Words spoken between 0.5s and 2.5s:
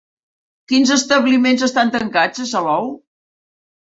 Quins establiments estan tancats a